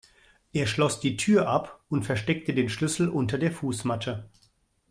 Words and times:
Er 0.51 0.65
schloss 0.65 0.99
die 0.99 1.15
Tür 1.15 1.47
ab 1.47 1.83
und 1.87 2.05
versteckte 2.07 2.55
den 2.55 2.69
Schlüssel 2.69 3.07
unter 3.07 3.37
der 3.37 3.51
Fußmatte. 3.51 4.31